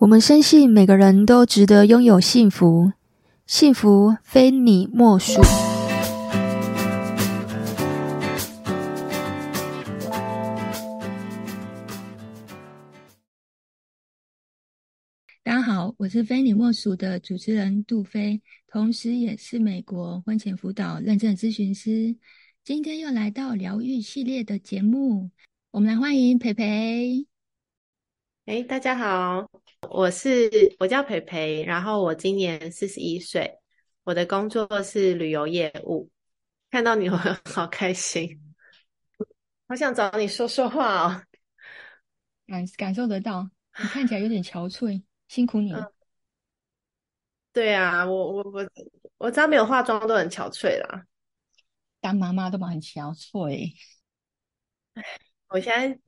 [0.00, 2.90] 我们深信每个人都值得拥有幸福，
[3.46, 5.42] 幸福非你莫属。
[15.42, 22.16] 大家好，我是非你莫属的主持人杜菲，同时也是美国婚前辅导认证咨询师。
[22.64, 25.28] 今天又来到疗愈系列的节目，
[25.70, 27.26] 我们来欢迎培培。
[28.46, 29.48] 哎，大家好。
[29.90, 30.50] 我是
[30.80, 33.58] 我叫培培，然后我今年四十一岁，
[34.02, 36.10] 我的工作是旅游业务。
[36.70, 38.54] 看到你我 好开心，
[39.68, 41.22] 好想找你说说话哦。
[42.48, 45.80] 感感受得到，你看起来有点憔悴，辛苦你了。
[45.80, 45.92] 嗯、
[47.52, 48.68] 对啊，我我我
[49.18, 51.04] 我只要没有化妆都很憔悴啦。
[52.00, 53.74] 当妈妈都蛮很憔悴。
[55.48, 55.98] 我现在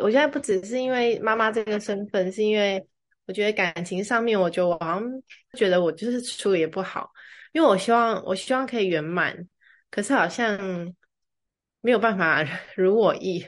[0.00, 2.86] 我现在不只是因为妈妈这个身份，是因为。
[3.28, 7.12] 我觉得感情上面，我觉得我好像觉得我就是处理也不好，
[7.52, 9.46] 因为我希望我希望可以圆满，
[9.90, 10.58] 可是好像
[11.82, 12.42] 没有办法
[12.74, 13.46] 如我意。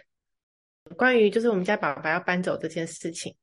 [0.98, 3.34] 关于就是我们家爸爸要搬走这件事情，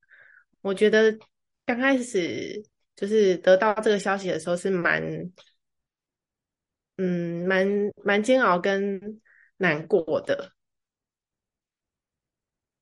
[0.61, 1.17] 我觉得
[1.65, 2.63] 刚开始
[2.95, 5.01] 就是得到这个消息的时候是蛮，
[6.97, 7.67] 嗯，蛮
[8.03, 9.19] 蛮煎熬跟
[9.57, 10.51] 难过的。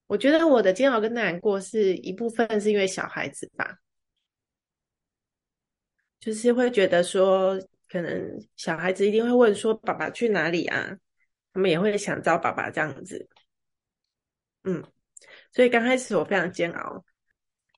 [0.07, 3.79] 我觉得我的煎熬跟难过是一部分是因为小孩子吧，
[6.19, 10.95] 就是会觉得说，可能小孩子一定会问说爸爸去哪里啊？
[11.53, 13.27] 他们也会想找爸爸这样子。
[14.63, 14.83] 嗯，
[15.51, 17.03] 所以刚开始我非常煎熬。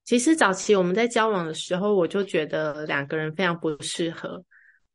[0.04, 4.44] 其实早期我们在交往的时候，我就觉得两个人非常不适合，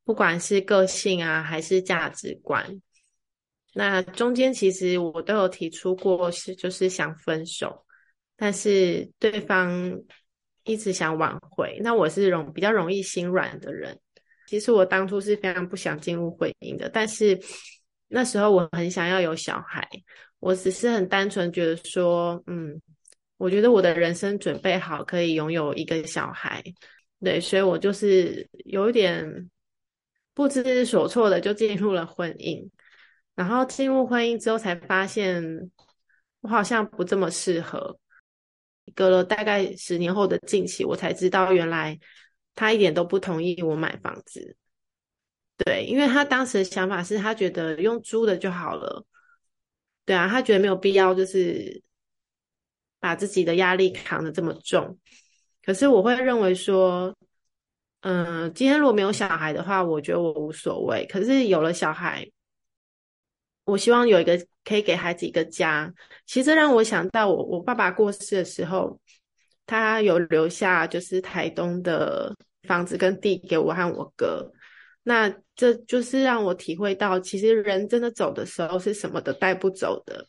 [0.05, 2.81] 不管是个性啊，还是价值观。
[3.75, 7.85] 那中间其实我都有提出过，是就是想分手，
[8.37, 9.99] 但是对方
[10.65, 11.79] 一直想挽回。
[11.83, 13.99] 那我是容比较容易心软的人，
[14.47, 17.39] 其实我当初是非常不想进入婚姻的，但是
[18.09, 19.89] 那时候我很想要有小孩，
[20.39, 22.79] 我只是很单纯觉得说，嗯，
[23.39, 26.63] 我觉得我的人生准备好可以拥有一个小孩，
[27.25, 29.51] 对，所以我就是有一点
[30.35, 32.69] 不知所措的就进入了婚姻。
[33.35, 35.71] 然后进入婚姻之后，才发现
[36.41, 37.99] 我好像不这么适合。
[38.95, 41.99] 隔了大概十年后的近期，我才知道原来
[42.55, 44.57] 他一点都不同意我买房子。
[45.57, 49.07] 对，因为他当时的想法是他觉得用租的就好了。
[50.05, 51.81] 对啊，他觉得没有必要就是
[52.99, 54.99] 把自己的压力扛得这么重。
[55.65, 57.17] 可是我会认为说，
[58.01, 61.07] 嗯，今天如果没有小孩的话，我觉得我无所谓。
[61.07, 62.29] 可是有了小孩，
[63.65, 65.93] 我希望有一个可以给孩子一个家。
[66.27, 68.99] 其实让我想到我我爸爸过世的时候，
[69.67, 72.35] 他有留下就是台东的
[72.67, 74.51] 房子跟地给我和我哥。
[75.05, 80.27] 那这就是让我体会到，其实人真的走的时候是什么都带不走的。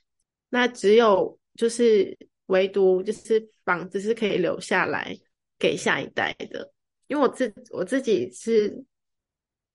[0.49, 2.15] 那只有就是
[2.47, 5.17] 唯独就是房子是可以留下来
[5.57, 6.71] 给下一代的。
[7.07, 8.83] 因为我自我自己是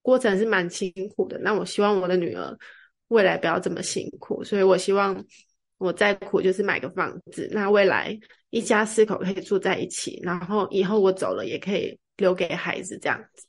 [0.01, 1.37] 过程是蛮辛苦的。
[1.39, 2.57] 那我希望我的女儿。
[3.09, 5.23] 未来不要这么辛苦，所以我希望
[5.77, 8.17] 我再苦就是买个房子，那未来
[8.49, 13.45] 一家四口可以住在一起，然后以后我走了也可以留给孩子这样子。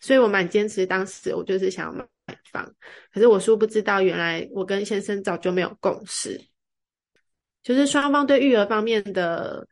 [0.00, 2.74] 所以我蛮坚持，当时我就是想要买房，
[3.12, 6.40] 可是我殊不知道，原来我跟先生早就没有共识，
[7.62, 9.66] 就是双方对育儿方面的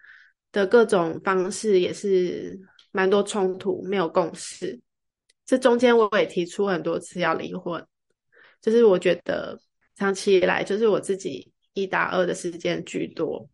[0.53, 2.59] 的各种方式也是
[2.93, 4.81] 蛮多冲突，没有共识。
[5.45, 7.85] 这中间我也提出很多次要离婚。
[8.67, 9.57] 就是我觉得
[9.95, 13.49] 长期以来，就是我自己一打二的时间居多。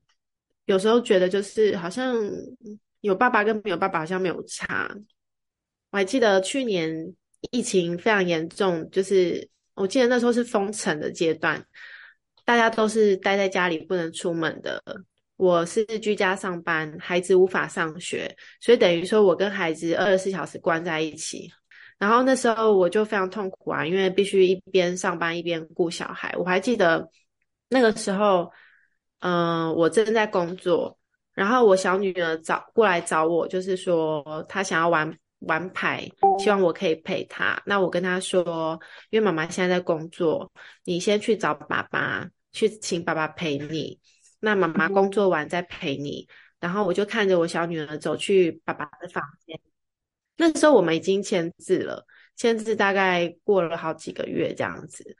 [0.65, 2.17] 有时候觉得就是好像
[3.03, 4.91] 有爸爸跟没有爸爸好像没有差。
[5.91, 7.15] 我还记得去年
[7.51, 11.63] 疫情非常严重，就是我记得那时候是封城的阶段，
[12.47, 14.83] 大家都是待在家里不能出门的。
[15.37, 21.53] 我是居家上班，孩子无法上学，所以等于说我跟孩子二十四小时关在一起。
[21.99, 26.35] 然后那时候我就非常痛苦啊，因为必须一边上班一边顾小孩。
[26.37, 27.09] 我还记得
[27.69, 28.51] 那个时候，
[29.21, 30.99] 嗯、我正在工作，
[31.33, 36.09] 然后我小女儿找过来找我，就是说她想要玩玩牌，
[36.41, 37.61] 希望我可以陪她。
[37.67, 38.79] 那我跟她说，
[39.11, 40.53] 因为妈妈现在在工作，
[40.85, 43.99] 你先去找爸爸，去请爸爸陪你。
[44.41, 46.27] 那妈妈工作完再陪你。
[46.59, 49.61] 然后我就看着我小女儿走去爸爸的房间。
[50.37, 52.05] 那时候我们已经签字了，
[52.37, 55.17] 签字大概过了好几个月这样子。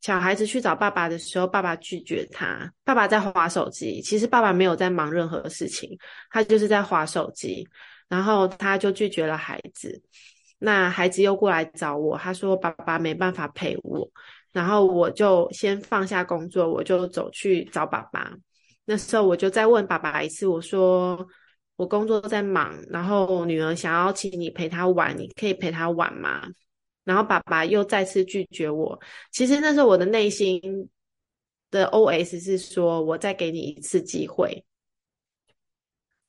[0.00, 4.00] 小孩子去找爸爸的时候，爸爸拒绝他，爸爸在滑手机。
[4.00, 5.98] 其实爸爸没有在忙任何事情，
[6.30, 7.66] 他就是在滑手机，
[8.08, 10.00] 然后他就拒绝了孩子。
[10.58, 14.08] 那孩子又过来找我，他说爸爸没办法陪我，
[14.52, 18.32] 然后我就先放下工作，我就走去找爸爸。
[18.84, 21.26] 那时候我就再问爸爸一次，我说
[21.78, 26.42] 我工作在忙，然后女儿想要请你陪她玩，你可以陪她玩吗？
[27.04, 29.00] 然后爸爸又再次拒绝我。
[29.30, 30.60] 其实那时候我的内心
[31.70, 34.64] 的 OS 是说，我再给你一次机会。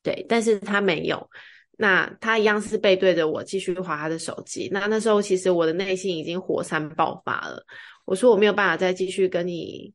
[0.03, 1.27] 对，但是他没有。
[1.71, 4.69] 那他一样是背对着我继续滑他的手机。
[4.71, 7.65] 那那时候其实我的内心已经火山爆发了。
[8.05, 9.91] 我说我没有办法再继续跟你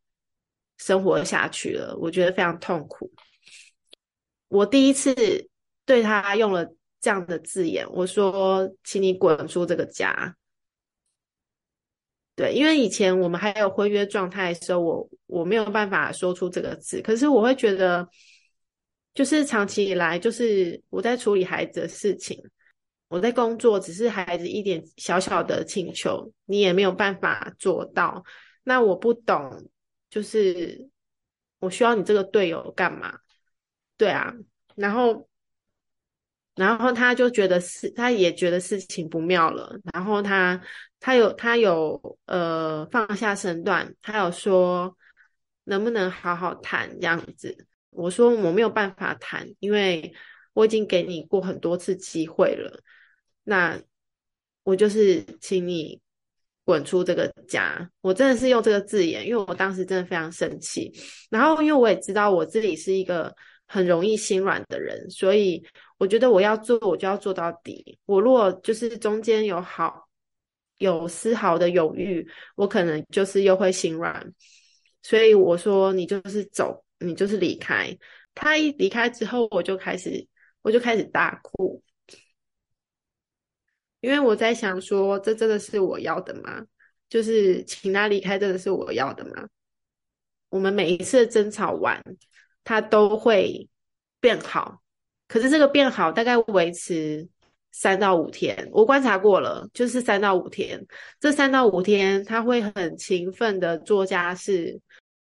[0.78, 3.08] 生活下去了，我觉得非常痛苦。
[4.49, 5.14] 我第一次
[5.85, 10.37] 对他用了这样的字眼，我说：“请你滚出这个家。”
[12.37, 17.00] 对，因为以前我们还有婚约状态的时候，我我没有办法说出这个字。
[17.00, 18.08] 可是我会觉得，
[19.14, 22.43] 就是长期以来，就是我在处理孩子的事情，
[23.06, 28.25] 我在工作，只是孩子一点小小的请求，你也没有办法做到。
[28.64, 29.70] 那我不懂，
[30.11, 30.88] 就是
[31.61, 33.17] 我需要你这个队友干嘛？
[33.96, 34.32] 对啊，
[34.75, 35.29] 然后。
[36.56, 39.76] 然后他就觉得事，他也觉得事情不妙了。
[39.93, 40.62] 然后他，
[41.00, 44.96] 他有，他有，呃，放下身段，他有说，
[45.64, 47.67] 能不能好好谈这样子？
[47.91, 50.14] 我说我没有办法谈，因为
[50.52, 52.81] 我已经给你过很多次机会了。
[53.43, 53.76] 那
[54.62, 56.00] 我就是请你
[56.64, 57.90] 滚出这个家。
[58.00, 60.93] 我真的是用这个字眼，因为我当时真的非常生气。
[61.31, 63.35] 然后因为我也知道我自己是一个
[63.66, 65.64] 很容易心软的人，所以。
[65.96, 67.96] 我觉得我要做，我就要做到底。
[68.05, 70.08] 我如果就是中间有好
[70.78, 74.34] 有丝毫的犹豫，我可能就是又会心软。
[75.02, 77.96] 所以我说，你就是走，你就是离开。
[78.34, 80.26] 他一离开之后，我就开始，
[80.62, 81.81] 我就开始大哭，
[84.00, 86.66] 因为我在想说，这真的是我要的吗？
[87.08, 89.49] 就是请他离开，真的是我要的吗？
[90.49, 92.02] 我们每一次争吵完，
[92.64, 93.69] 他都会
[94.20, 94.81] 变好。
[95.28, 97.28] 可是这个变好大概维持
[97.72, 100.84] 三到五天，我观察过了，就是三到五天。
[101.19, 104.81] 这三到五天，他会很勤奋的做家事，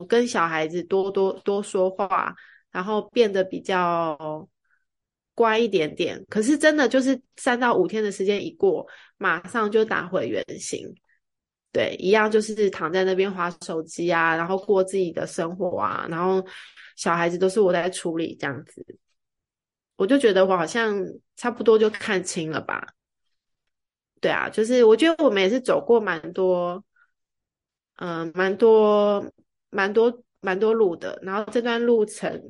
[0.08, 2.36] 跟小孩子多多多说话，
[2.72, 4.48] 然后变得比较
[5.34, 6.22] 乖一点点。
[6.28, 8.86] 可是真的就是三到五天的时间一过，
[9.18, 10.94] 马上就打回原形。
[11.72, 16.46] 对，一样就是躺在那边滑手机啊，然后过自己的生活啊，然后
[16.96, 18.86] 小孩子都是我在处理这样子。
[19.96, 21.00] 我就觉得我好像
[21.36, 22.88] 差不多就看清了吧，
[24.20, 26.84] 对啊，就是我觉得我们也是走过蛮多，
[27.98, 29.24] 嗯、呃，蛮多、
[29.70, 31.20] 蛮多、蛮多路的。
[31.22, 32.42] 然后这段路程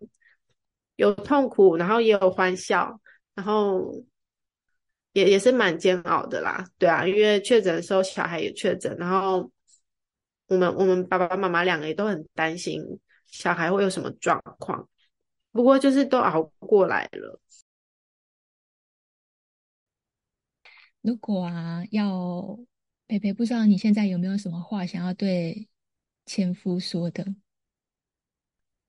[0.95, 2.99] 有痛苦，然后也有欢笑，
[3.35, 3.93] 然后
[5.13, 9.51] 也也是蛮煎熬的啦，对啊，因为确诊的时候小孩也确诊，然后
[10.47, 12.81] 我们我们爸爸妈妈两个也都很担心
[13.27, 14.87] 小孩会有什么状况。
[15.51, 17.39] 不过就是都熬过来了。
[21.01, 22.57] 如果啊，要
[23.07, 25.67] 培培，不知道你现在有没有什么话想要对
[26.25, 27.25] 前夫说的？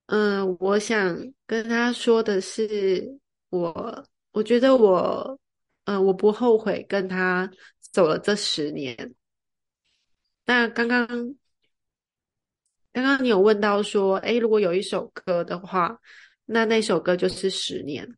[0.06, 1.16] 嗯，我想
[1.46, 3.18] 跟他说的是，
[3.48, 5.38] 我我觉得我，
[5.84, 9.14] 嗯，我不后悔跟他走了这十年。
[10.44, 11.06] 那刚刚
[12.92, 15.98] 刚刚你有问到说，诶，如果有一首歌的话。
[16.44, 18.16] 那那首歌就是十年，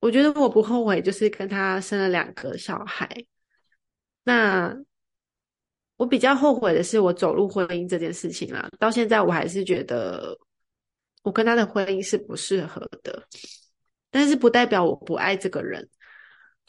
[0.00, 3.06] 我觉得我不后悔，就是跟他生了两个小孩。
[4.24, 4.74] 那
[5.96, 10.36] 我比较后悔的是我走入婚姻这件事情啦，到现在我还是觉得
[11.22, 13.22] 我跟他的婚姻是不适合的，
[14.12, 15.90] 但是不代表我不爱这个人。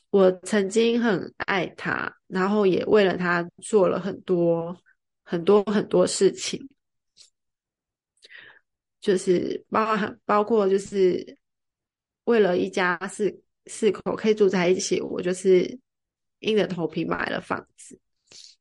[0.09, 4.75] 我曾经很爱他，然后也为了他做了很多
[5.23, 6.67] 很多很多事情。
[9.01, 11.37] 就是包含包括就是
[12.23, 15.77] 为了一家四四口可以住在一起，我就是
[16.39, 17.99] 硬着头皮买了房子，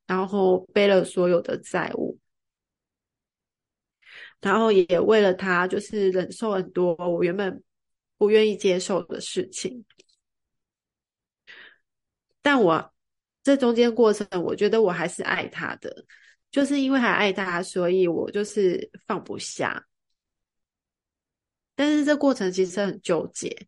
[0.07, 2.19] 然后背了所有的债务，
[4.41, 7.63] 然后也为了他就是忍受很多我原本
[8.23, 9.85] 不愿意接受的事情，
[12.41, 12.95] 但我
[13.43, 16.07] 这中间过程，我觉得我还是爱他的，
[16.49, 19.89] 就是因为还爱他，所以我就是放不下。
[21.75, 23.67] 但是这过程其实很纠结，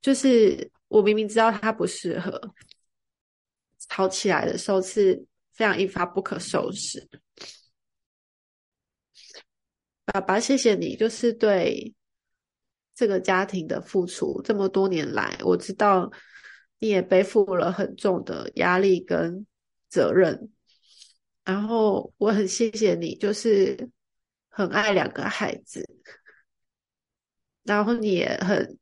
[0.00, 2.54] 就是我明明知道他不适合，
[3.90, 7.06] 吵起来的时候是非常一发不可收拾。
[10.06, 11.94] 爸爸，谢谢你，就是对
[13.00, 14.42] 这个家庭的付出。
[14.42, 16.12] 这么多年来，我知道
[16.80, 19.46] 你也背负了很重的压力跟
[19.88, 20.52] 责任。
[21.42, 23.88] 然后我很谢谢你，就是
[24.50, 25.88] 很爱两个孩子，
[27.62, 28.78] 然后你也很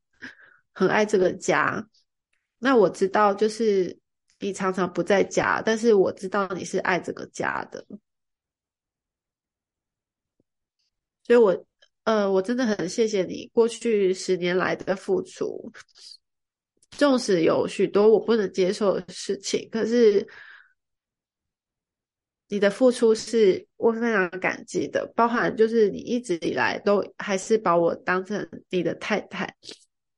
[0.73, 1.89] 很爱这个家。
[2.59, 3.97] 那我知道，就是
[4.41, 7.87] 你常常不在家，但是我知道你是爱这个家的。
[11.23, 11.65] 所以我，
[12.09, 15.71] 呃，我真的很谢谢你过去十年来的付出。
[16.93, 20.27] 纵使有许多我不能接受的事情，可是
[22.49, 25.07] 你的付出是我非常感激的。
[25.15, 29.55] 包含就是你一直以来都还是把我当成你的太太，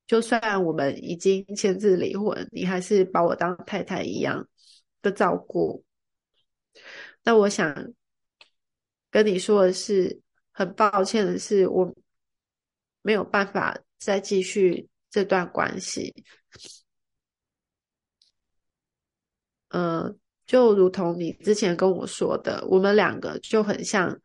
[0.06, 4.48] 就算我们已经签字离婚，你还是把我当太太一样
[5.02, 5.84] 的照顾。
[7.24, 7.92] 那我想
[9.10, 10.20] 跟你说的是。
[10.60, 11.90] 很抱歉的是，我
[13.00, 16.14] 没有办法再继续这段关系。
[19.68, 24.20] 嗯、呃，就如同你之前跟我说的，我们两个就很像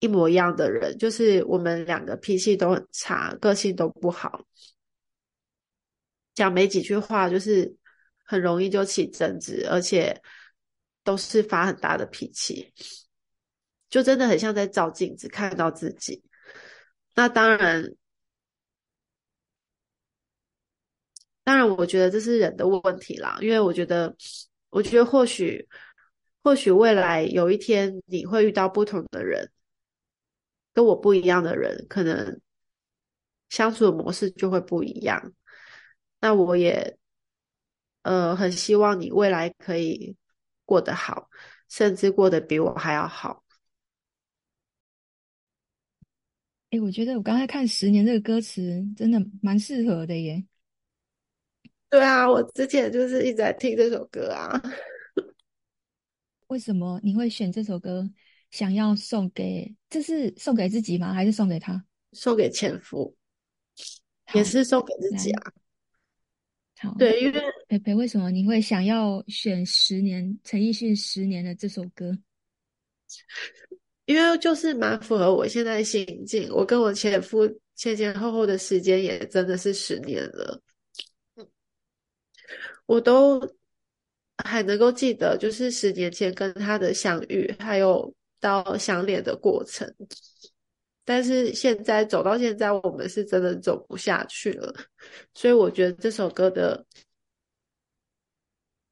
[0.00, 4.44] 一模一样的人，就是我们两个脾气都很差，个性都不好，
[6.34, 7.74] 讲没几句话就是
[8.22, 10.20] 很容易就起争执，而且
[11.02, 12.70] 都是发很大的脾气。
[13.92, 16.22] 就真的很像在照镜子，看到自己。
[17.14, 17.84] 那当然，
[21.44, 23.36] 当然，我觉得这是人的问题啦。
[23.42, 24.16] 因为我觉得，
[24.70, 25.68] 我觉得或许，
[26.42, 29.52] 或许未来有一天你会遇到不同的人，
[30.72, 32.40] 跟我不一样的人，可能
[33.50, 35.34] 相处的模式就会不一样。
[36.18, 36.96] 那我也，
[38.04, 40.16] 呃，很希望你未来可以
[40.64, 41.28] 过得好，
[41.68, 43.41] 甚至过得比我还要好。
[46.72, 50.42] 哎，我觉得我刚才看《十年》这个歌词真的蛮适合的耶。
[51.90, 54.58] 对啊，我之前就是一直在听这首歌啊。
[56.48, 58.10] 为什么你会选这首歌？
[58.50, 61.12] 想要送给，这是送给自己吗？
[61.12, 61.84] 还是送给他？
[62.12, 63.14] 送给前夫，
[64.32, 65.52] 也是送给自己啊。
[66.78, 72.16] 好，对，因为培培，为什么你会想要选《十年》陈奕迅《十年》的这首歌？
[74.04, 80.60] 因为就是蛮符合我现在心境，我跟我前夫前前后后的时间也真的是十年了，
[82.86, 83.40] 我都
[84.44, 89.88] 还能够记得，就是十年前跟他的相遇，还有到相恋的过程。
[91.04, 94.74] 但是现在走到现在，我们是真的走不下去了，
[95.34, 96.84] 所以我觉得这首歌的。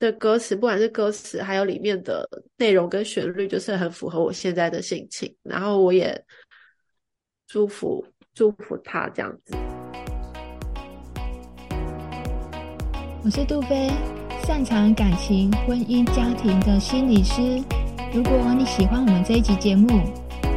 [0.01, 2.27] 的歌词，不管是歌词，还有里面的
[2.57, 5.33] 内容跟旋律，就是很符合我现在的心情。
[5.43, 6.25] 然后我也
[7.47, 8.03] 祝福
[8.35, 9.55] 祝福他这样子。
[13.23, 13.91] 我是杜菲，
[14.47, 17.63] 擅长感情、婚姻、家庭的心理师。
[18.15, 19.87] 如果你喜欢我们这一集节目，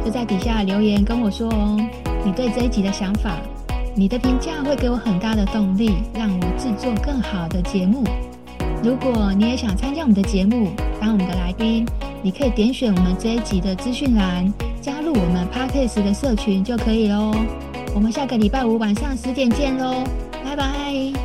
[0.02, 1.78] 就在底下留言跟我说哦，
[2.24, 3.38] 你对这一集的想法，
[3.94, 8.02] 你的评价会给我很大的动力，让我制作更好的节目。
[8.84, 10.68] 如果你也想参加我们的节目，
[11.00, 11.86] 当我们的来宾，
[12.22, 17.34] 你可以点选我们这一集的资讯栏，加入我们 Podcast 的社群就可以喽。
[17.94, 20.04] 我们下个礼拜五晚上十点见喽，
[20.44, 21.23] 拜拜。